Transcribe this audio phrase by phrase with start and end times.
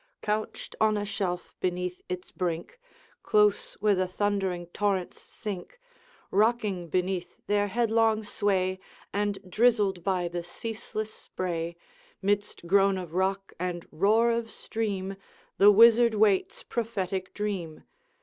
[0.23, 2.79] Couched on a shelf beneath its brink,
[3.21, 5.79] Close where the thundering torrents sink,
[6.31, 8.79] Rocking beneath their headlong sway,
[9.13, 11.75] And drizzled by the ceaseless spray,
[12.19, 15.17] Midst groan of rock and roar of stream,
[15.59, 17.83] The wizard waits prophetic dream.